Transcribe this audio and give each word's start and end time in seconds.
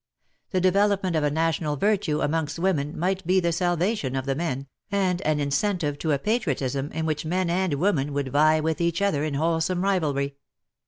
The 0.49 0.59
develop 0.59 1.03
ment 1.03 1.15
of 1.15 1.23
a 1.23 1.29
national 1.29 1.77
virtue 1.77 2.21
amongst 2.21 2.57
women 2.57 2.97
might 2.97 3.23
be 3.27 3.39
the 3.39 3.51
salvation 3.51 4.15
of 4.15 4.25
the 4.25 4.33
men, 4.33 4.65
and 4.91 5.21
an 5.21 5.39
incentive 5.39 5.99
to 5.99 6.11
a 6.11 6.17
patriotism 6.17 6.91
in 6.91 7.05
which 7.05 7.23
men 7.23 7.51
and 7.51 7.75
women 7.75 8.11
would 8.13 8.29
vie 8.29 8.59
with 8.61 8.81
each 8.81 8.99
other 8.99 9.23
in 9.23 9.35
wholesome 9.35 9.83
rivalry. 9.83 10.37